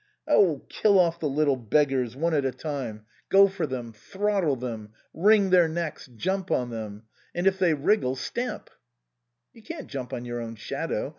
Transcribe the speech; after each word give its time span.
"Oh, 0.27 0.65
kill 0.67 0.97
off 0.97 1.19
the 1.19 1.29
little 1.29 1.55
beggars 1.55 2.15
one 2.15 2.33
at 2.33 2.43
a 2.43 2.51
time 2.51 3.05
59 3.29 3.29
THE 3.29 3.29
COSMOPOLITAN 3.29 3.29
go 3.29 3.47
for 3.55 3.67
them, 3.67 3.93
throttle 3.93 4.55
them, 4.55 4.89
wring 5.13 5.49
their 5.51 5.67
necks, 5.67 6.09
jump 6.15 6.49
on 6.49 6.71
them; 6.71 7.03
and 7.35 7.45
if 7.45 7.59
they 7.59 7.75
wriggle, 7.75 8.15
stamp 8.15 8.71
\"" 8.95 8.99
You 9.53 9.61
can't 9.61 9.85
jump 9.85 10.11
on 10.11 10.25
your 10.25 10.41
own 10.41 10.55
shadow. 10.55 11.09